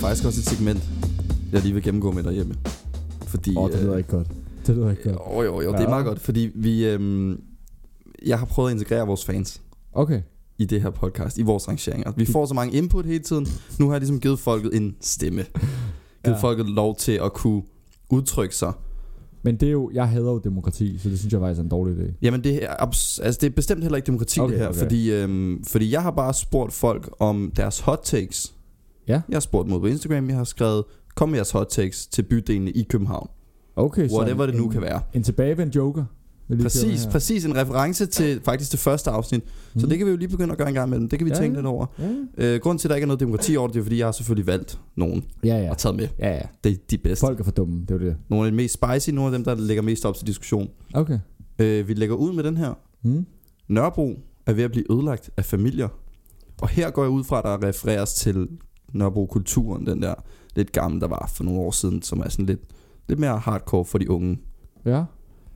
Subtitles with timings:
[0.00, 0.80] faktisk også et segment,
[1.52, 2.54] jeg lige vil gennemgå med derhjemme.
[3.26, 4.26] Fordi, Åh, oh, det lyder øh, ikke godt.
[4.66, 5.16] Det lyder ikke godt.
[5.34, 7.40] Jo, jo, jo, det er meget godt, fordi vi, øhm,
[8.26, 9.60] jeg har prøvet at integrere vores fans
[9.92, 10.22] Okay.
[10.58, 12.12] i det her podcast, i vores rangeringer.
[12.16, 13.46] Vi får så mange input hele tiden.
[13.78, 15.42] Nu har jeg ligesom givet folket en stemme.
[16.24, 16.40] Givet Ja.
[16.40, 17.62] folket lov til at kunne
[18.10, 18.72] udtrykke sig.
[19.42, 21.68] Men det er jo, jeg hader jo demokrati, så det synes jeg faktisk er en
[21.68, 22.12] dårlig idé.
[22.22, 24.78] Jamen det er, abs- altså det er bestemt heller ikke demokrati Okay, det her, okay.
[24.78, 28.54] fordi, øhm, fordi jeg har bare spurgt folk om deres hot takes.
[29.08, 29.20] Ja.
[29.28, 32.70] Jeg har spurgt ud på Instagram, jeg har skrevet, kom jeres hot takes til bydelene
[32.70, 33.28] i København.
[33.76, 35.00] Okay, Whatever det nu en, kan være.
[35.14, 36.04] En tilbagevendt joker.
[36.62, 39.42] Præcis, præcis en reference til faktisk det første afsnit.
[39.46, 39.88] Så Mhm.
[39.88, 41.08] det kan vi jo lige begynde at gøre en gang imellem.
[41.08, 41.86] Det kan vi Ja, tænke lidt over.
[41.98, 43.98] Ja, Øh, grunden til, at der ikke er noget demokrati over det, det er, fordi
[43.98, 45.56] jeg har selvfølgelig valgt nogen ja.
[45.62, 45.70] ja.
[45.70, 46.08] og taget med.
[46.18, 46.40] Ja, ja.
[46.64, 47.20] Det er de bedste.
[47.26, 48.16] Folk er for dumme, det er det.
[48.30, 50.68] Nogle af de mest spicy, nogle af dem, der lægger mest op til diskussion.
[50.94, 51.18] Okay.
[51.58, 52.74] Øh, vi lægger ud med den her.
[53.02, 53.26] Mm.
[53.68, 55.88] Nørrebro er ved at blive ødelagt af familier.
[56.62, 58.48] Og her går jeg ud fra, at der refereres til
[58.92, 60.14] Nørrebro-kulturen, den der
[60.56, 62.60] lidt gamle, der var for nogle år siden, som er sådan lidt,
[63.08, 64.38] lidt mere hardcore for de unge.
[64.84, 65.04] Ja.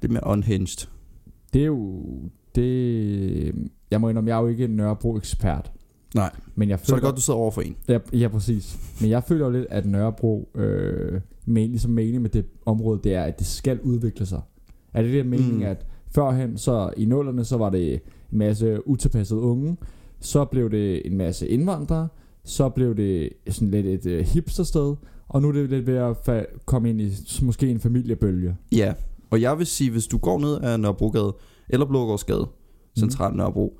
[0.02, 0.88] Lidt mere unhinged.
[1.52, 2.02] Det er jo...
[2.54, 3.54] Det...
[3.90, 5.72] Jeg må indrømme, jeg er jo ikke en Nørrebro-ekspert.
[6.14, 6.30] Nej.
[6.54, 6.96] Men jeg Så er føler...
[6.96, 7.76] det godt, du sidder over for en.
[7.88, 8.78] Ja, ja, præcis.
[9.00, 13.14] Men jeg føler jo lidt, at Nørrebro, øh, men, ligesom meningen med det område, det
[13.14, 14.40] er, at det skal udvikle sig.
[14.94, 15.56] Er det det mening, Mm.
[15.56, 15.62] mm.
[15.62, 17.92] at førhen, så i nullerne, så var det
[18.32, 19.76] en masse utilpassede unge,
[20.20, 22.08] så blev det en masse indvandrere,
[22.44, 24.94] så blev det sådan lidt et øh, hipstersted,
[25.28, 27.10] og nu er det lidt ved at fa- komme ind i
[27.42, 28.56] måske en familiebølge.
[28.72, 28.94] Ja,
[29.30, 31.36] og jeg vil sige, hvis du går ned ad Nørrebrogade
[31.68, 32.46] eller Blågårdsgade,
[32.98, 33.78] centralt Nørrebro,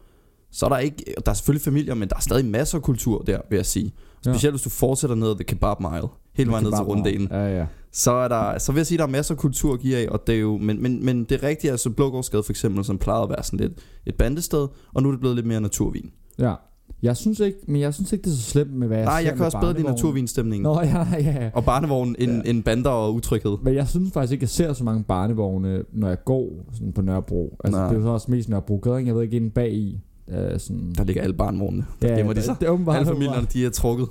[0.51, 3.23] så er der ikke, der er selvfølgelig familier, men der er stadig masser af kultur
[3.23, 3.93] der, vil jeg sige.
[4.25, 7.59] Specielt hvis du fortsætter ned ad The Kebab Mile, hele vejen ned til runddelen, Ja,
[7.59, 7.67] ja.
[7.93, 10.09] så, er der, så vil jeg sige, der er masser af kultur at give af,
[10.09, 12.99] og det er jo, men, men, men det er rigtigt, altså Blågårdsgade for eksempel, som
[12.99, 13.73] plejede at være sådan lidt
[14.07, 16.11] et bandested, og nu er det blevet lidt mere naturvin.
[16.39, 16.55] ja.
[17.03, 19.23] Jeg synes ikke, men jeg synes ikke, det er så slemt med, hvad jeg Nej,
[19.27, 19.95] jeg kan også bedre lide barnevognen.
[19.97, 20.63] naturvinstemningen.
[20.63, 21.51] Nå, ja, ja, ja.
[21.55, 22.51] Og barnevognen end, Ja.
[22.51, 23.57] end bander og utryghed.
[23.63, 27.03] Men jeg synes faktisk ikke, jeg ser så mange barnevogne, når jeg går sådan på
[27.03, 27.57] Nørrebro.
[27.65, 27.89] Altså, Nej.
[27.89, 30.01] det er jo så også mest Nørrebro Jeg ved ikke, inde bag i.
[30.29, 31.85] Uh, sådan, Der ligger alle barnevognene.
[32.03, 32.57] Der gemmer de det, sig.
[32.61, 34.09] det er åbenbart Alle familierne, de er trukket.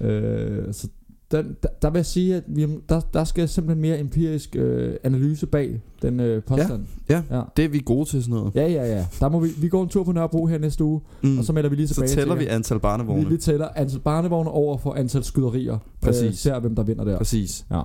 [0.00, 0.88] Øh, så
[1.32, 4.94] den, der, der vil jeg sige, at vi, der, der skal simpelthen mere empirisk øh,
[5.04, 6.86] analyse bag den øh, påstand.
[7.08, 7.42] Ja, ja.
[7.56, 8.54] Det er vi gode til sådan noget.
[8.54, 9.06] Ja, ja, ja.
[9.20, 11.38] Der må vi, vi går en tur på Nørrebro her næste uge, Mm.
[11.38, 13.28] og så melder vi lige så tilbage tæller til vi antal vi, barnevogne.
[13.28, 15.78] vi tæller antal barnevogne over for antal skyderier.
[16.00, 16.22] Præcis.
[16.22, 17.18] Øh, ser hvem der vinder der.
[17.18, 17.66] Præcis.
[17.70, 17.82] Ja.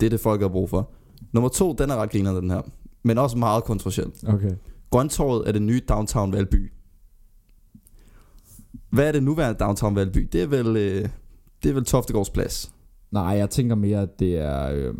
[0.00, 0.90] Det er det, folk har brug for.
[1.32, 2.60] Nummer to, den er ret griner, den her.
[3.02, 4.06] Men også meget kontroversiel.
[4.26, 4.50] Okay.
[4.90, 6.72] Grøntorvet er det nye Downtown Valby.
[8.90, 10.28] Hvad er det nuværende Downtown Valby?
[10.32, 11.08] Det er vel, øh,
[11.62, 12.72] det er vel Toftegårds plads.
[13.10, 14.70] Nej, jeg tænker mere, at det er...
[14.72, 14.94] Øh,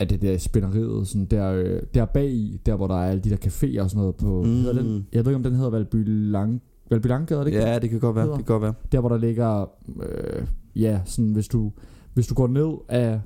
[0.00, 3.10] at det der er spænderiet, sådan der, øh, der bag i, der hvor der er
[3.10, 4.48] alle de der caféer og sådan noget på, Mm.
[4.48, 4.54] mm.
[4.54, 7.58] hedder den, jeg ved ikke om den hedder Valby Lang, Valby Langgade, det ikke?
[7.58, 8.24] Ja, det kan godt være.
[8.24, 8.36] Det Hedder.
[8.44, 8.74] kan godt være.
[8.92, 9.70] Der hvor der ligger,
[10.02, 10.46] øh,
[10.76, 11.72] ja, sådan hvis du,
[12.14, 13.20] hvis du går ned af,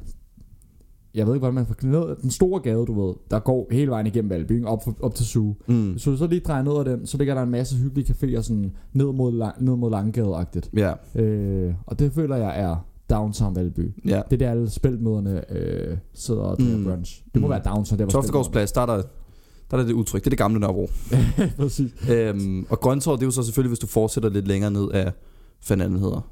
[1.14, 3.90] jeg ved ikke hvordan man får ned den store gade, du ved, der går hele
[3.90, 5.54] vejen igennem Valby, op, op til Suge.
[5.66, 5.92] Mm.
[6.04, 8.72] Du så lige drejer ned ad den, så ligger der en masse hyggelige caféer sådan
[8.92, 10.70] ned mod, lang, ned mod Langgade-agtigt.
[10.76, 13.90] Ja, Øh, og det føler jeg er downtown Valby.
[14.04, 14.22] ja.
[14.30, 16.84] Det er der alle spilmøderne øh, sidder og drikker Mm.
[16.84, 17.22] brunch.
[17.34, 17.50] Det må Mm.
[17.50, 19.02] være downtown, der Toftegårds plads, der er der,
[19.70, 20.20] der er det udtryk.
[20.20, 20.88] Det er det gamle Nørrebro.
[21.58, 21.92] Præcis.
[22.10, 25.12] øhm, og Grøntorvet, det er jo så selvfølgelig, hvis du fortsætter lidt længere ned af,
[25.60, 26.28] fanden den hedder.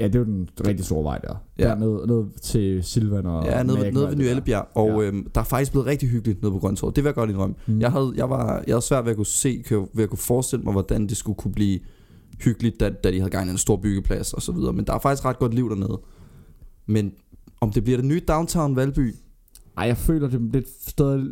[0.00, 1.34] Ja, det er jo den rigtig store vej der.
[1.58, 1.64] Ja.
[1.68, 4.30] Der ned, ned til Silvan og Ja, Macken nede og ved alt Ny det der.
[4.30, 4.68] Ellebjerg.
[4.74, 5.08] Og Ja.
[5.08, 6.96] øhm, der er faktisk blevet rigtig hyggeligt nede på Grøntorvet.
[6.96, 7.54] Det vil jeg godt indrømme.
[7.66, 7.80] Mm.
[7.80, 9.62] Jeg havde, jeg, var, jeg havde svært ved at kunne se,
[9.94, 11.78] ved at kunne forestille mig, hvordan det skulle kunne blive
[12.44, 14.72] hyggeligt, da, da de havde gang i en stor byggeplads og så videre.
[14.72, 16.00] Men der er faktisk ret godt liv dernede.
[16.86, 17.12] Men
[17.60, 19.14] om det bliver det nye Downtown Valby,
[19.76, 21.24] Ej, jeg føler det lidt stadig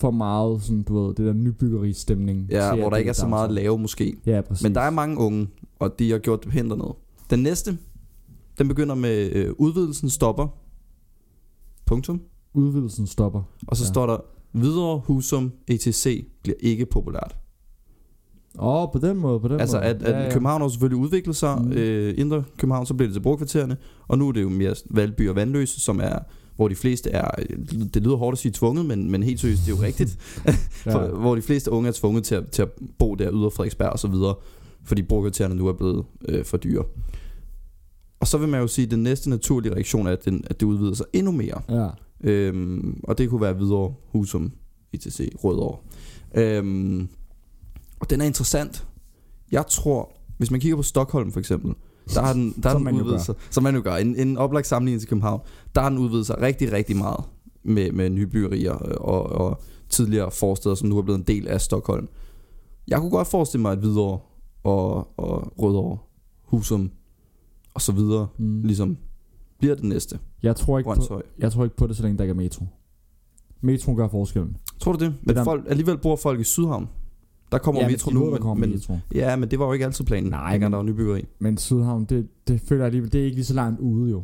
[0.00, 2.46] for meget sådan, du ved, det der nybyggeri stemning.
[2.50, 4.16] ja, hvor der ikke er så meget at lave måske.
[4.26, 4.62] Ja, præcis.
[4.62, 5.48] Men der er mange unge,
[5.78, 6.94] og de har gjort det pænt dernede.
[7.30, 7.78] Den næste,
[8.58, 10.48] den begynder med øh, udvidelsen stopper.
[11.86, 12.20] Punktum.
[12.54, 13.42] Udvidelsen stopper.
[13.66, 13.88] Og så ja.
[13.88, 14.16] Står der,
[14.52, 17.36] videre Husum ETC bliver ikke populært.
[18.58, 19.86] Åh, oh, på den måde, på den Altså måde.
[19.86, 20.32] at, at ja, ja.
[20.32, 21.72] København har selvfølgelig udviklet sig, mm.
[21.72, 23.76] Øh, indre København, så blev det til brugkvartererne,
[24.08, 26.18] og nu er det jo mere Valby og Vandløse, som er,
[26.56, 27.30] hvor de fleste er,
[27.94, 30.16] det lyder hårdt at sige tvunget, men, men helt seriøst, det er jo rigtigt,
[30.92, 31.08] for, ja.
[31.08, 32.68] hvor de fleste unge er tvunget til at, til at
[32.98, 34.34] bo der yder Frederiksberg og så videre,
[34.84, 36.84] fordi brugkvartererne nu er blevet øh, for dyre.
[38.20, 40.60] Og så vil man jo sige, at den næste naturlige reaktion er, at, den, at
[40.60, 41.62] det udvider sig endnu mere.
[41.68, 41.88] ja.
[42.20, 44.52] Øhm, og det kunne være videre Husum,
[44.92, 45.78] ITC, Rødovre.
[46.34, 47.08] Øhm,
[48.00, 48.86] og den er interessant.
[49.52, 51.74] Jeg tror, hvis man kigger på Stockholm for eksempel,
[52.14, 54.66] der har den, der har den udvidet sig, som man jo gør, en, en oplagt
[54.66, 55.40] sammenligning til København,
[55.74, 57.24] der har den udvidet sig rigtig, rigtig meget
[57.62, 61.60] med, med nye byggerier og, og tidligere forsteder, som nu er blevet en del af
[61.60, 62.08] Stockholm.
[62.88, 64.18] Jeg kunne godt forestille mig, at Hvidovre
[64.64, 65.98] og, og Rødovre,
[66.44, 66.90] Husum
[67.76, 68.62] og så videre, Mm.
[68.62, 68.96] ligesom
[69.58, 70.18] bliver det næste.
[70.42, 72.64] Jeg tror, ikke på, jeg tror ikke på det, så længe der ikke er metro.
[73.60, 74.56] Metro gør forskellen.
[74.80, 75.14] Tror du det?
[75.22, 76.88] Men der- folk, alligevel bor folk i Sydhavn.
[77.52, 78.98] Der kommer ja, metro nu, men, kommer men, metro.
[79.14, 80.30] ja, men det var jo ikke altid planen.
[80.30, 81.24] Nej, dengang der var nybyggeri.
[81.38, 84.22] Men Sydhavn, det, det føler jeg alligevel, det er ikke lige så langt ude jo.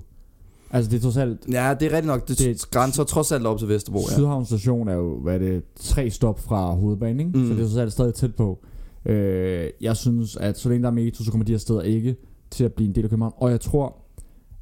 [0.71, 2.29] Altså det er trods alt, Ja, det er rigtigt nok.
[2.29, 4.15] Det, Det- det grænser trods alt op til Vesterbro, ja.
[4.15, 7.39] Sydhavn station er jo, hvad er det, tre stop fra hovedbanen, ikke?
[7.39, 7.47] Mm.
[7.49, 8.59] Så det er trods alt stadig tæt på.
[9.07, 12.17] Øh, jeg synes, at så længe der er metro, så kommer de her steder ikke
[12.53, 13.35] til at blive en del af København.
[13.37, 13.97] Og jeg tror,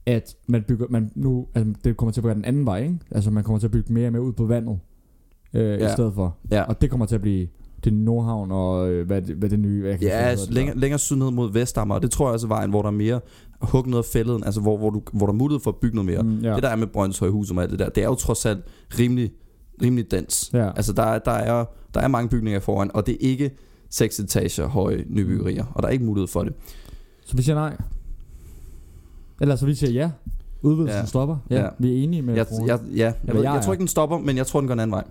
[0.06, 2.98] at man bygger, man nu, altså det kommer til at være den anden vej, ikke?
[3.10, 4.78] Altså man kommer til at bygge mere og mere ud på vandet,
[5.54, 5.88] øh, ja.
[5.88, 6.37] I stedet for.
[6.50, 7.48] Ja, Og det kommer til at blive
[7.84, 10.54] det Nordhavn og øh, hvad, det, hvad det nye, hvad jeg kan ja altså, hvad
[10.54, 12.88] længere, længere syd ned mod Vestammer, og det tror jeg også er vejen, hvor der
[12.88, 13.20] er mere
[13.60, 15.96] hug noget af fælden, altså hvor, hvor, du, hvor der er mulighed for at bygge
[15.96, 16.22] noget mere.
[16.25, 16.37] hedder.
[16.37, 16.54] Mm, ja.
[16.54, 18.60] Det der er med Brøndshøj Hus og alt det der, det er jo trods alt
[18.98, 19.31] rimelig,
[19.82, 20.50] rimelig dans.
[20.52, 20.70] ja.
[20.76, 21.64] Altså der er, der, er,
[21.94, 23.50] der er mange bygninger foran, og det er ikke
[23.90, 26.52] seks etager høje nybyggerier, og der er ikke mulighed for det.
[27.31, 27.77] Så vi siger nej.
[29.41, 30.11] Eller så vi siger ja.
[30.62, 31.00] Udvidelsen ja.
[31.00, 31.06] Ja.
[31.06, 31.37] stopper.
[31.50, 31.69] Ja, Ja.
[31.79, 34.19] Vi er enige med Jeg, jeg, ja, jeg, ved, jeg jeg tror ikke, den stopper,
[34.19, 35.05] men jeg tror, den går en anden vej.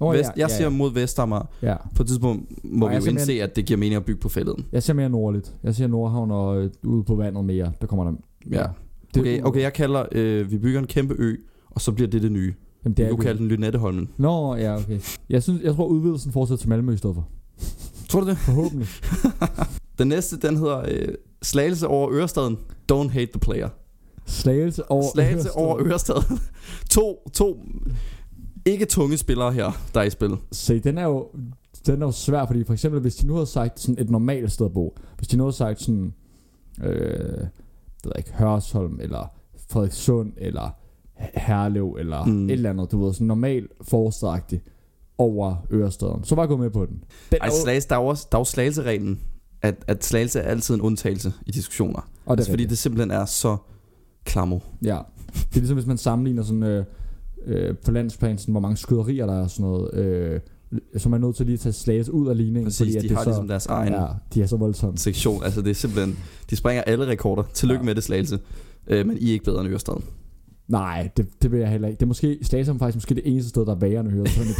[0.00, 0.68] Åh, Vest, jeg siger ja.
[0.76, 1.42] mod Vestammer.
[1.62, 1.76] ja.
[1.96, 4.28] På et tidspunkt må Og vi jo indse, at det giver mening at bygge på
[4.28, 4.66] fælleden.
[4.72, 5.54] Jeg ser mere nordligt.
[5.62, 7.72] Jeg ser Nordhavn og øh, ude på vandet mere.
[7.80, 8.12] Der kommer der...
[8.50, 8.66] Ja.
[9.14, 11.36] Det, Okay, okay, jeg kalder, øh, vi bygger en kæmpe ø,
[11.70, 12.54] og så bliver det det nye.
[12.84, 14.08] Jamen, det er du vi- kalde den Lynetteholmen.
[14.16, 15.00] Nå, ja, okay.
[15.30, 17.28] Jeg, synes, jeg tror, udvidelsen fortsætter til Malmø i stedet for.
[18.08, 18.38] Tror du det?
[18.38, 18.88] Forhåbentlig.
[19.98, 21.08] Den næste, den hedder øh,
[21.42, 22.58] Slagelse over Ørestaden.
[22.92, 23.68] Don't hate the player.
[24.26, 25.66] Slagelse over Slagelse Ørestaden.
[25.66, 26.40] over Ørestaden.
[26.90, 27.58] to, to
[28.66, 30.36] ikke tunge spillere her, der er i spil.
[30.52, 31.28] Se, den er jo
[31.86, 34.52] den er jo svær, fordi for eksempel, hvis de nu havde sagt sådan et normalt
[34.52, 36.14] sted at bo, hvis de nu havde sagt sådan,
[36.82, 36.94] øh,
[37.38, 39.32] det ved ikke, Hørsholm, eller
[39.70, 40.70] Frederikssund, eller
[41.16, 42.44] Herlev, eller Mm.
[42.46, 44.64] et eller andet, du ved, sådan normalt forstræktigt
[45.18, 47.04] over Ørestaden, så var jeg gået med på den.
[47.30, 49.20] den Ej, slagelse, der er jo også der er jo slagelsereglen,
[49.62, 52.08] at, at slagelse er altid en undtagelse i diskussioner.
[52.26, 53.56] og det Altså, fordi det simpelthen er så
[54.24, 54.58] klammer.
[54.82, 54.98] Ja,
[55.34, 56.84] det er ligesom hvis man sammenligner sådan øh,
[57.46, 60.40] øh, på landsplan, sådan, hvor mange skyderier der er og sådan noget, øh,
[60.96, 63.02] så er man nødt til lige at tage slagelse ud af ligningen, Præcis, fordi at
[63.02, 64.98] de det har så, ligesom deres egen ja, de er så voldsomme.
[64.98, 65.44] sektion.
[65.44, 66.18] Altså det er simpelthen,
[66.50, 67.42] de springer alle rekorder.
[67.54, 67.84] Tillykke Ja.
[67.86, 68.38] med det slagelse.
[68.86, 70.04] Øh, men I er ikke bedre end Ørestaden.
[70.68, 71.98] Nej, det, det vil jeg heller ikke.
[72.00, 74.12] Det er måske, Slagelse er faktisk måske det eneste sted, der er værre end i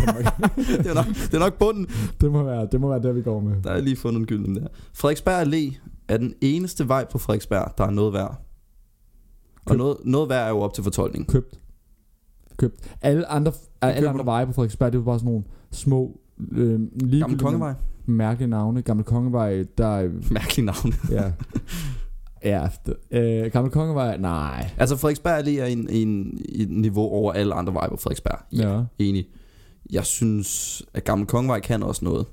[0.06, 0.36] Danmark.
[0.84, 1.86] det, er nok, det er nok bunden.
[2.20, 3.62] det, må være, det må være der, vi går med.
[3.64, 4.66] Der er lige fundet en gylden der.
[4.94, 5.78] Frederiksberg Allé
[6.08, 8.44] er den eneste vej på Frederiksberg, der er noget værd.
[9.64, 9.78] Og Køb.
[9.78, 11.26] noget, noget værd er jo op til fortolkning.
[11.28, 11.60] Købt.
[12.56, 12.94] Købt.
[13.02, 16.20] Alle andre, alle andre veje på Frederiksberg, det er jo bare sådan nogle små,
[16.52, 17.74] øh, ligegyldige, Kongevej.
[18.06, 18.82] mærkelige navne.
[18.82, 20.94] Gamle Kongevej, der er, Mærkelig navn.
[21.10, 21.32] ja.
[22.44, 24.70] ja, det- øh, Gamle Kongevej, nej.
[24.78, 28.38] altså Frederiksberg er en, en, et niveau over alle andre veje på Frederiksberg.
[28.52, 28.82] Ja.
[28.98, 29.26] Enig.
[29.92, 32.26] Jeg synes, at Gammel Kongevej kan også noget.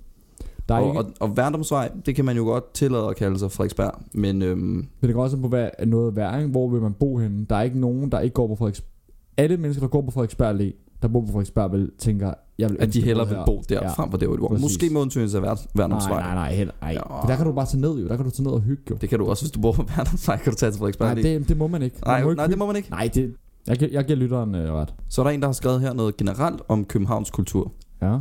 [0.70, 3.40] Der er og, ikke, og, og Værndomsvej, det kan man jo godt tillade at kalde
[3.40, 3.92] sig Frederiksberg.
[4.14, 6.52] Men øhm, men det går også på, hvad noget værd, ikke?
[6.52, 7.46] Hvor vil man bo henne?
[7.50, 8.90] Der er ikke nogen, der ikke går på Frederiksberg.
[9.38, 12.78] Alle mennesker, der går på Frederiksberg Allé, der bor på Frederiksberg, vil tænker, jeg vil
[12.80, 13.90] at de hellere vil bo der, Ja.
[13.92, 14.48] frem for der, hvor de bor.
[14.48, 14.62] Præcis.
[14.64, 16.12] Måske med undtagelse af Vær- Værndomsvej.
[16.22, 16.90] Nej, nej, nej, heller, ej.
[16.92, 17.22] Ja.
[17.22, 18.08] For der kan du bare tage ned jo.
[18.08, 18.96] Der kan du tage ned og hygge jo.
[19.02, 21.14] Det kan du også, hvis du bor på Værndomsvej, kan du tage til Frederiksberg.
[21.16, 21.96] Nej, det, det må man ikke.
[22.06, 22.90] Man nej, må ikke nej, det må man ikke.
[22.90, 23.36] Nej, det,
[23.68, 24.94] jeg, jeg giver lytteren øh, ret.
[25.10, 27.72] Så er der en, der har skrevet her noget generelt om Københavns kultur.
[28.02, 28.18] Ja.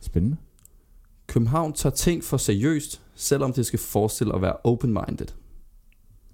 [0.00, 0.36] Spændende.
[1.26, 5.26] København tager ting for seriøst, selvom det skal forestille at være open-minded.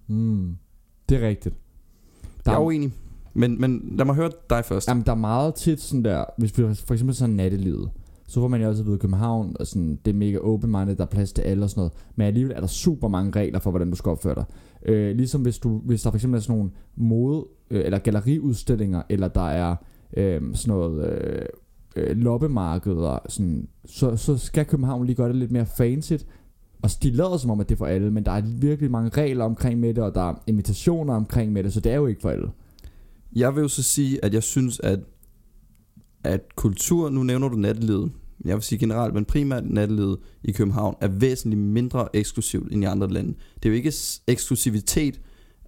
[0.08, 0.56] Mm.
[1.08, 1.54] Det er rigtigt.
[2.44, 2.92] Der Jeg er er, uenig.
[3.36, 4.88] Men, men lad mig høre dig først.
[4.88, 7.90] jamen, der er meget tit sådan der, hvis vi for eksempel sådan nattelivet,
[8.26, 11.08] så får man jo altid ved København og sådan, det er mega open-minded, der er
[11.08, 11.92] plads til alle og sådan noget.
[12.16, 14.44] Men alligevel er der super mange regler for, hvordan du skal opføre dig.
[14.86, 19.02] Øh, ligesom hvis, du, hvis der for eksempel er sådan nogle mode- øh, eller galleriudstillinger,
[19.08, 19.76] eller der er
[20.16, 21.46] øh, sådan noget øh,
[21.96, 26.12] øh, loppemarkeder, sådan, så, så skal København lige gøre det lidt mere fancy.
[26.82, 29.10] Og de lader som om, at det er for alle, men der er virkelig mange
[29.22, 32.06] regler omkring med det, og der er invitationer omkring med det, så det er jo
[32.06, 32.48] ikke for alle.
[33.36, 35.00] Jeg vil jo så sige, at jeg synes, at,
[36.24, 38.12] at kultur, nu nævner du nattelivet,
[38.44, 42.86] jeg vil sige generelt, men primært nattelivet i København, er væsentligt mindre eksklusivt end i
[42.86, 43.34] andre lande.
[43.54, 43.92] Det er jo ikke,
[44.26, 45.20] eksklusivitet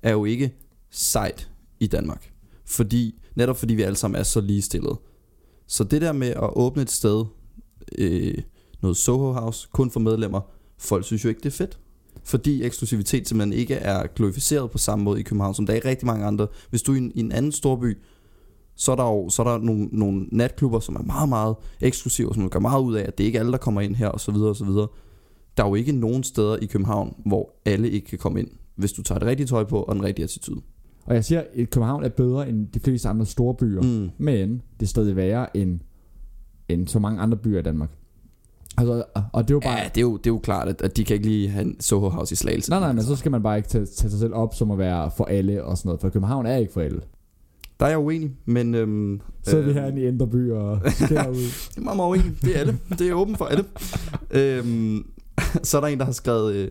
[0.03, 0.55] er jo ikke
[0.91, 2.33] sejt i Danmark.
[2.65, 5.01] Fordi, netop fordi vi alle sammen er så ligestillede.
[5.67, 7.25] Så det der med at åbne et sted,
[7.99, 8.35] øh,
[8.83, 10.41] noget Soho House, kun for medlemmer,
[10.79, 11.79] folk synes jo ikke, det er fedt.
[12.29, 15.81] Fordi eksklusivitet simpelthen ikke er glorificeret på samme måde i København, som der er i
[15.81, 16.47] rigtig mange andre.
[16.71, 17.99] Hvis du er i en, i en anden storby,
[18.77, 22.35] så er der jo så er der nogle, nogle natklubber, som er meget, meget eksklusive,
[22.35, 24.21] som gør meget ud af, at det ikke er alle, der kommer ind her, og
[24.21, 24.89] så videre, og så videre.
[25.57, 28.93] Der er jo ikke nogen steder i København, hvor alle ikke kan komme ind, hvis
[28.93, 30.61] du tager det rigtige tøj på, og den rigtige attitude.
[31.07, 33.83] Og jeg siger, at København er bedre end de fleste andre store byer.
[33.83, 34.11] Mm.
[34.19, 35.81] men det er stadig værre end,
[36.69, 37.91] end så mange andre byer i Danmark.
[38.79, 39.05] Altså,
[39.39, 39.79] og det er jo bare...
[39.79, 41.65] Ja, det er jo, det er jo klart, at, at de kan ikke lige have
[41.65, 42.71] en Soho House i Slagelse.
[42.71, 44.79] Nej, nej, men så skal man bare ikke tage, tage sig selv op som at
[44.79, 47.01] være for alle og sådan noget, for København er ikke for alle.
[47.81, 48.75] Der er jeg uenig, men...
[48.75, 51.35] Øhm, Så er vi øh, herinde i Indreby og skærer ud.
[51.71, 52.33] Det er meget, meget uenig.
[52.43, 52.79] Det er alle.
[52.99, 53.65] Det er åbent for alle.
[54.31, 55.07] øhm,
[55.63, 56.69] så er der en, der har skrevet, øh,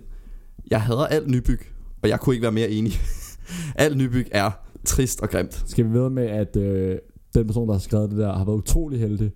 [0.71, 1.59] jeg hader alt nybyg,
[2.01, 2.93] og jeg kunne ikke være mere enig.
[3.75, 4.51] alt nybyg er
[4.85, 5.63] trist og grimt.
[5.65, 6.97] Skal vi ved med, at øh,
[7.33, 9.31] den person, der har skrevet det der, har været utrolig heldig.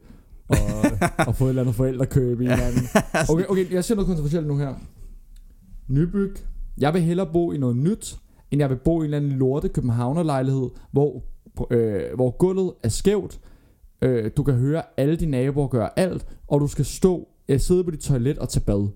[0.48, 0.58] Og,
[1.28, 2.84] og fået et eller andet forældrekøb i en eller anden.
[3.30, 4.74] Okay, okay, jeg siger noget kontroversielt nu her.
[5.88, 6.36] Nybyg.
[6.78, 8.20] Jeg vil hellere bo i noget nyt,
[8.52, 11.24] end jeg vil bo i en eller anden lorte københavnerlejlighed, hvor,
[11.72, 13.40] øh, hvor gulvet er skævt.
[14.02, 17.84] Øh, du kan høre alle dine naboer gøre alt, og du skal stå, øh, sidde
[17.84, 18.88] på dit toilet og tage bad.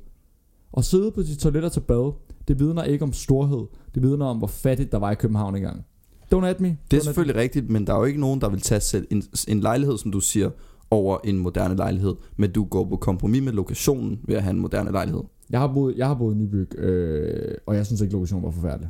[0.71, 2.13] Og sidde på dit toilet og tage bad,
[2.47, 3.65] det vidner ikke om storhed.
[3.95, 5.85] Det vidner om, hvor fattigt der var i København engang.
[6.33, 6.77] Don't at me.
[6.91, 9.07] Det er Don't selvfølgelig rigtigt, men der er jo ikke nogen, der vil tage selv
[9.11, 10.49] en, en lejlighed, som du siger,
[10.91, 12.15] over en moderne lejlighed.
[12.37, 15.21] Men du går på kompromis med lokationen ved at have en moderne lejlighed.
[15.49, 18.51] Jeg har boet, jeg har boet i Nybyg, øh, og jeg synes ikke, lokationen var
[18.51, 18.89] forfærdelig.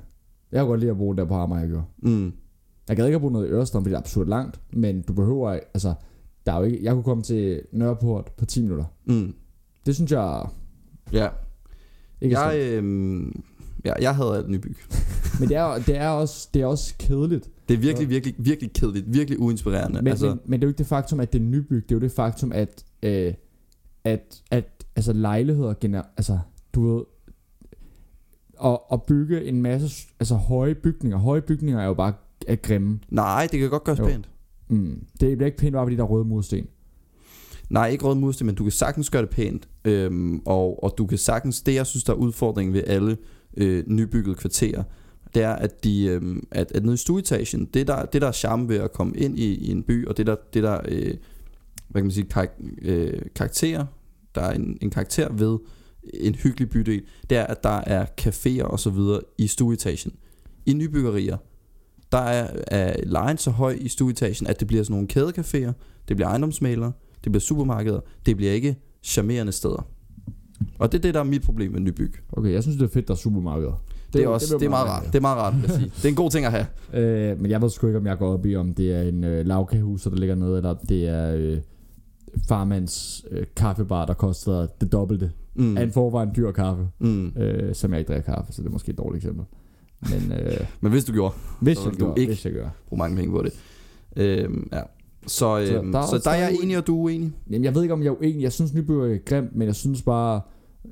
[0.52, 1.86] Jeg kunne godt lide at bo der på Amager, jeg gjorde.
[1.98, 2.34] Mm.
[2.90, 5.14] Jeg gad ikke at bo noget i Ørestaden, fordi det er absurd langt, men du
[5.14, 5.94] behøver, altså,
[6.46, 8.86] der er jo ikke, jeg kunne komme til Nørreport på 10 minutter.
[9.06, 9.34] Mm.
[9.86, 10.46] Det synes jeg
[11.14, 11.28] Ja.
[12.22, 13.44] ikke Jeg, øhm,
[13.86, 14.78] ja, jeg havde alt nybyg.
[15.40, 17.50] Men det er, det, er også, det er også kedeligt.
[17.70, 19.14] Det er virkelig, virkelig, virkelig kedeligt.
[19.14, 20.02] Virkelig uinspirerende.
[20.02, 21.84] Men, altså, men, men det er jo ikke det faktum, at det er nybyg.
[21.90, 23.34] Det er jo det faktum, at, øh,
[24.04, 26.40] at, at altså lejligheder gener, altså
[26.76, 27.04] du ved,
[28.64, 31.18] at, at bygge en masse altså høje bygninger.
[31.18, 32.14] Høje bygninger er jo bare
[32.48, 33.00] er grimme.
[33.10, 34.06] nej, det kan godt gøres Jo.
[34.06, 34.30] pænt.
[34.68, 35.06] Mm.
[35.20, 36.68] Det bliver ikke pænt bare fordi der er røde mursten.
[37.70, 39.68] Nej, ikke rød mursten, men du kan sagtens gøre det pænt.
[39.86, 43.18] Øhm, og, og du kan sagtens, det jeg synes, der er udfordringen ved alle
[43.58, 44.84] øh, nybyggede kvarterer,
[45.36, 48.32] det er, at, de, øh, at, at nede i stueetagen, det der, det der er
[48.32, 51.14] charme ved at komme ind i, i en by, og det der, det der øh,
[51.88, 52.48] hvad kan man sige, kar,
[52.82, 53.86] øh, karakter,
[54.36, 55.58] der er en, en karakter ved
[56.14, 60.12] en hyggelig bydel, det er, at der er caféer og så videre i stueetagen.
[60.66, 61.38] I nybyggerier,
[62.12, 65.72] der er, er lejen så høj i stueetagen, at det bliver sådan nogle kædecaféer,
[66.08, 66.92] det bliver ejendomsmalere,
[67.24, 69.88] det bliver supermarkeder, det bliver ikke charmerende steder.
[70.80, 72.12] Og det er det, der er mit problem med nybyg.
[72.12, 73.82] Det, Okay, jeg synes, det er fedt, der er supermarkeder.
[74.14, 75.06] det er også, det, vil er meget rart.
[75.06, 75.92] Det er meget rart, vil jeg sige.
[75.96, 76.66] Det er en god ting at have.
[77.02, 79.24] Øh, men jeg ved sgu ikke, om jeg går op i, om det er en
[79.24, 81.58] øh, lavkagehus, der ligger nede, eller om det er øh,
[82.48, 85.32] farmands øh, kaffebar, der koster det dobbelte.
[85.56, 85.78] Mm.
[85.78, 87.28] Af en forvejen dyr kaffe, Mm.
[87.28, 89.46] øh, som jeg ikke drikker kaffe, så det er måske et dårligt eksempel.
[90.02, 92.70] Men øh, Men hvis du gjorde, hvis, Så jeg du gør, ikke- hvis jeg gør.
[92.90, 93.54] brug mange penge på det.
[94.16, 94.82] Øhm, ja.
[95.28, 97.34] Så, øhm, Så der er så der er jeg enig, og du er uenig.
[97.50, 98.42] Jamen, jeg ved ikke, om jeg er uenig.
[98.42, 100.42] Jeg synes, Nybyg er grimt, men jeg synes bare...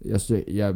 [0.05, 0.75] Jeg, jeg,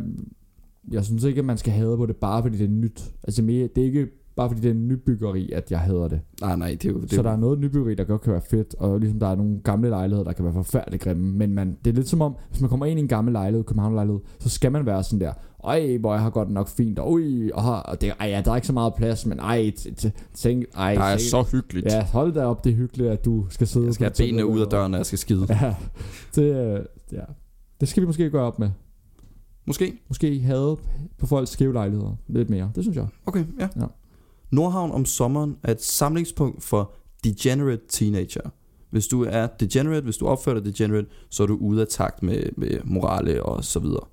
[0.92, 3.12] jeg, synes ikke, at man skal hade på det, bare fordi det er nyt.
[3.24, 6.20] Altså, det er ikke bare fordi det er en nybyggeri, at jeg hader det.
[6.42, 7.02] Nej, nej, det er jo...
[7.02, 9.36] Det, Så der er noget nybyggeri, der godt kan være fedt, og ligesom der er
[9.36, 11.38] nogle gamle lejligheder, der kan være forfærdeligt grimme.
[11.38, 13.64] Men man, det er lidt som om, hvis man kommer ind i en gammel lejlighed,
[13.64, 15.34] København lejlighed, så skal man være sådan der,
[15.68, 18.42] ej, hvor jeg har godt nok fint, og, ui, og, har- og det, ej, ja,
[18.46, 19.72] der er ikke så meget plads, men ej,
[20.34, 21.86] tænk, ej, der er så hyggeligt.
[21.86, 24.46] Ja, hold da op, det er hyggeligt, at du skal sidde Jeg skal have benene
[24.46, 25.48] ud af og- døren, når jeg skal skide.
[25.62, 25.76] Ja,
[26.36, 26.44] det,
[26.78, 27.22] øh, ja.
[27.80, 28.70] det skal vi måske gøre op med.
[29.66, 29.94] Måske.
[30.08, 30.78] Måske have
[31.18, 32.72] på folks skæve lejligheder lidt mere.
[32.76, 33.08] Det synes jeg.
[33.26, 33.68] Okay, ja.
[33.80, 33.86] Ja.
[34.52, 36.92] Nordhavn om sommeren er et samlingspunkt for
[37.24, 38.50] degenerate teenager.
[38.90, 42.24] Hvis du er degenerate, hvis du opfører dig degenerate, så er du ude af takt
[42.24, 44.04] med, med morale og så videre.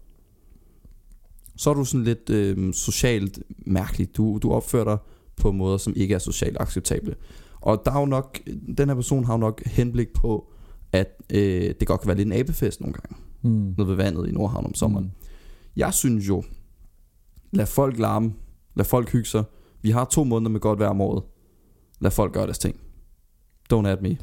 [1.57, 4.17] Så er du sådan lidt øh, socialt mærkelig.
[4.17, 4.99] Du, du opfører dig
[5.37, 7.15] på måder, som ikke er socialt acceptable.
[7.61, 8.39] Og der er jo nok,
[8.79, 10.53] den her person har jo nok henblik på,
[10.93, 13.17] at øh, det godt kan være lidt en abefest nogle gange.
[13.43, 13.75] Mm.
[13.77, 15.13] Noget ved vandet i Nordhavn om sommeren.
[15.77, 16.43] Jeg synes jo,
[17.53, 18.33] lad folk larme,
[18.75, 19.45] lad folk hygge sig.
[19.83, 21.23] Vi har to måneder med godt vejr om året.
[22.01, 22.77] Lad folk gøre deres ting.
[23.73, 24.19] Don't at me.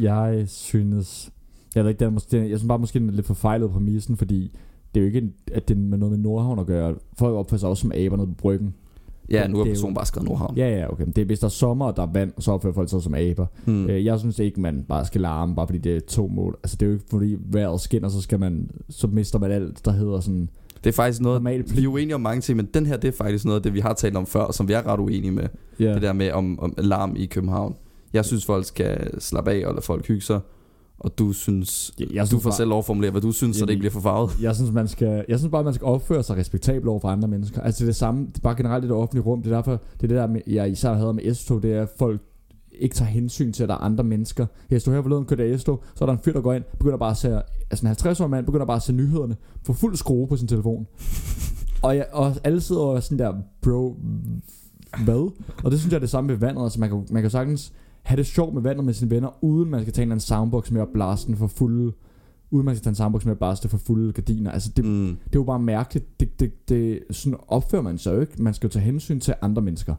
[0.00, 1.30] Jeg synes...
[1.74, 4.16] Jeg ved ikke, det er måske, jeg synes bare måske, den er lidt forfejlet præmissen,
[4.16, 4.56] fordi
[4.94, 6.94] det er jo ikke, at det er noget med Nordhavn at gøre.
[7.18, 8.74] Folk opfører sig også som aber nede på bryggen.
[9.30, 10.56] Ja, Men nu har er jo- personen bare skrevet Nordhavn.
[10.56, 11.06] Ja, ja, okay.
[11.06, 13.14] Det er, hvis der er sommer, og der er vand, så opfører folk sig som
[13.14, 13.46] aber.
[13.64, 13.74] Hmm.
[13.74, 13.90] Mm.
[13.90, 16.56] Øh, jeg synes ikke, man bare skal larme, bare fordi det er to mål.
[16.62, 19.84] Altså, det er jo ikke, fordi vejret skinner, så skal man, så mister man alt,
[19.84, 20.48] der hedder sådan
[20.84, 23.08] Det er faktisk noget, normal vi er uenige om mange ting, men den her, det
[23.08, 25.30] er faktisk noget af det, vi har talt om før, som vi er ret uenige
[25.32, 25.44] med.
[25.80, 25.94] Ja.
[25.94, 27.74] Det der med om, om alarm i København.
[28.12, 30.40] Jeg synes, folk skal slappe af og lade folk hygge sig.
[30.98, 33.32] Og du synes, Jeg, jeg du synes får bare- selv lov at formulere, hvad du
[33.32, 34.30] synes, så det ikke bliver for farvet.
[34.42, 37.28] Jeg synes, man skal, jeg synes bare, man skal opføre sig respektabelt over for andre
[37.28, 37.60] mennesker.
[37.60, 39.42] Altså det er det samme, det er bare generelt i det offentlige rum.
[39.42, 41.82] Det er derfor, det er det der, med, jeg især havde med S-tog, det er,
[41.82, 42.20] at folk
[42.78, 44.46] ikke tager hensyn til, at der er andre mennesker.
[44.70, 46.96] Jeg stod her forleden, kørte jeg så er der en fyr, der går ind, begynder
[46.98, 49.36] bare at se, altså en 50-årig mand, begynder bare at se nyhederne,
[49.66, 50.86] for fuld skrue på sin telefon.
[51.82, 53.32] og, jeg, og alle sidder og sådan der,
[53.62, 53.96] bro,
[55.04, 55.30] hvad?
[55.64, 56.62] Og det synes jeg er det samme med vandet.
[56.62, 57.72] Altså man kan, man kan sagtens
[58.04, 60.20] have det sjovt med vandet med sine venner, uden man skal tage en eller anden
[60.20, 61.92] soundbox med og blaste den for fulde,
[62.50, 64.50] uden man skal tage en soundbox med og blaste for fulde gardiner.
[64.50, 65.06] Altså det, Mm.
[65.06, 66.20] det er jo bare mærkeligt.
[66.20, 68.42] Det, det, det, sådan opfører man sig jo ikke.
[68.42, 69.94] Man skal jo tage hensyn til andre mennesker.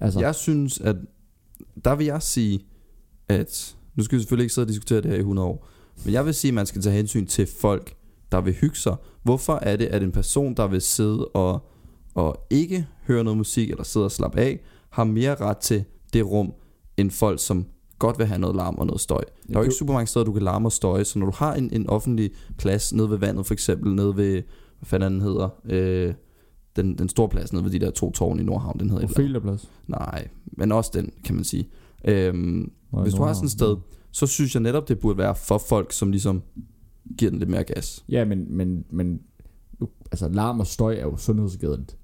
[0.00, 0.96] Altså, Jeg synes, at
[1.84, 2.60] der vil jeg sige,
[3.28, 5.66] at nu skal vi selvfølgelig ikke sidde og diskutere det her i 100 år,
[6.04, 7.94] men jeg vil sige, at man skal tage hensyn til folk,
[8.32, 8.96] der vil hygge sig.
[9.22, 11.68] Hvorfor er det, at en person, der vil sidde og,
[12.14, 16.26] og ikke høre noget musik, eller sidde og slappe af, har mere ret til det
[16.26, 16.52] rum,
[16.98, 17.66] end folk, som
[17.98, 19.20] godt vil have noget larm og noget støj.
[19.48, 21.32] Der er jo ikke super mange steder, du kan larme og støje, så når du
[21.34, 24.32] har en, en offentlig plads nede ved vandet, for eksempel nede ved,
[24.78, 26.14] hvad fanden den hedder, øh,
[26.76, 29.04] den, den store plads nede ved de der to tårne i Nordhavn, den hedder.
[29.04, 29.70] Opheliaplads.
[29.86, 31.68] Nej, men også den, kan man sige.
[32.04, 32.60] Øhm,
[32.92, 33.76] i hvis du har sådan et sted,
[34.12, 36.42] så synes jeg netop, det burde være for folk, som ligesom
[37.18, 38.04] giver den lidt mere gas.
[38.08, 39.20] Ja, men, men, men
[39.80, 41.96] nu- altså, larm og støj er jo sundhedsskadeligt.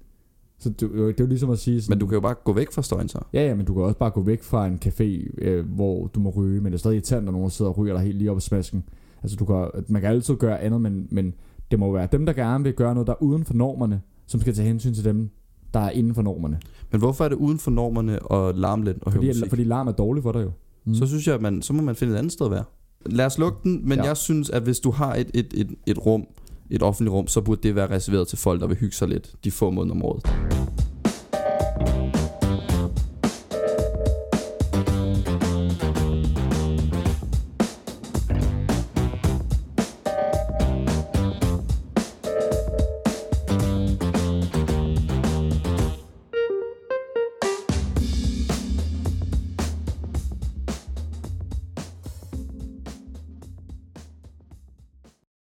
[0.59, 2.53] Så det, det er jo ligesom at sige sådan, Men du kan jo bare gå
[2.53, 3.19] væk fra støjen så.
[3.33, 6.19] Ja, ja, men du kan også bare gå væk fra en café, øh, hvor du
[6.19, 8.31] må ryge, men det er stadig irriterende, når nogen sidder og ryger dig helt lige
[8.31, 8.83] op i smasken.
[9.23, 11.33] Altså, du kan, man kan altid gøre andet, men, men
[11.71, 14.41] det må være dem, der gerne vil gøre noget, der er uden for normerne, som
[14.41, 15.29] skal tage hensyn til dem,
[15.73, 16.59] der er inden for normerne.
[16.91, 19.49] Men hvorfor er det uden for normerne og larme lidt og høre Fordi, musik?
[19.49, 20.51] fordi larm er dårligt for dig jo.
[20.85, 20.93] Mm.
[20.93, 22.63] Så synes jeg, at man, så må man finde et andet sted at være.
[23.05, 24.03] Lad os lukke den, men ja.
[24.03, 26.25] jeg synes, at hvis du har et, et, et, et rum,
[26.69, 29.35] et offentligt rum, så burde det være reserveret til folk, der vil hygge sig lidt
[29.43, 30.84] de få måneder om året.